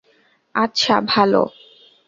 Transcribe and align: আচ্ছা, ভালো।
আচ্ছা, 0.55 0.95
ভালো। 1.07 1.41